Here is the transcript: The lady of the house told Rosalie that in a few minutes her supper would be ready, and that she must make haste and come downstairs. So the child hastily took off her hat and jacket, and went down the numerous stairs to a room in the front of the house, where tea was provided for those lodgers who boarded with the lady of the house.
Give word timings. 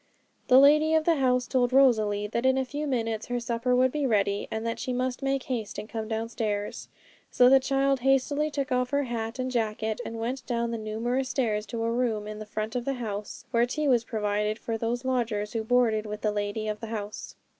The 0.47 0.57
lady 0.57 0.95
of 0.95 1.03
the 1.05 1.17
house 1.17 1.45
told 1.45 1.71
Rosalie 1.71 2.25
that 2.25 2.43
in 2.43 2.57
a 2.57 2.65
few 2.65 2.87
minutes 2.87 3.27
her 3.27 3.39
supper 3.39 3.75
would 3.75 3.91
be 3.91 4.07
ready, 4.07 4.47
and 4.49 4.65
that 4.65 4.79
she 4.79 4.91
must 4.91 5.21
make 5.21 5.43
haste 5.43 5.77
and 5.77 5.87
come 5.87 6.07
downstairs. 6.07 6.87
So 7.29 7.49
the 7.49 7.59
child 7.59 7.99
hastily 7.99 8.49
took 8.49 8.71
off 8.71 8.89
her 8.89 9.03
hat 9.03 9.37
and 9.37 9.51
jacket, 9.51 10.01
and 10.03 10.17
went 10.19 10.43
down 10.47 10.71
the 10.71 10.79
numerous 10.79 11.29
stairs 11.29 11.67
to 11.67 11.83
a 11.83 11.91
room 11.91 12.25
in 12.25 12.39
the 12.39 12.47
front 12.47 12.75
of 12.75 12.83
the 12.83 12.95
house, 12.95 13.45
where 13.51 13.67
tea 13.67 13.87
was 13.87 14.03
provided 14.03 14.57
for 14.57 14.75
those 14.75 15.05
lodgers 15.05 15.53
who 15.53 15.63
boarded 15.63 16.07
with 16.07 16.21
the 16.21 16.31
lady 16.31 16.67
of 16.67 16.79
the 16.79 16.87
house. 16.87 17.35